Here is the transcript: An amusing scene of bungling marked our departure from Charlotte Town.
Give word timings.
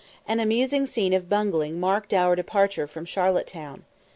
An 0.27 0.39
amusing 0.39 0.87
scene 0.87 1.13
of 1.13 1.29
bungling 1.29 1.79
marked 1.79 2.11
our 2.11 2.35
departure 2.35 2.87
from 2.87 3.05
Charlotte 3.05 3.45
Town. 3.45 3.83